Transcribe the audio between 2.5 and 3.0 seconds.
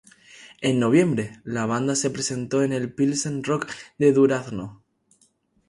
en el